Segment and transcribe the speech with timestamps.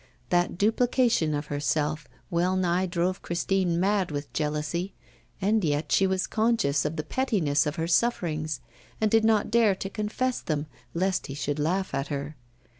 [0.29, 4.95] That duplication of herself well nigh drove Christine mad with jealousy,
[5.39, 8.61] and yet she was conscious of the pettiness of her sufferings,
[8.99, 12.35] and did not dare to confess them lest he should laugh at her.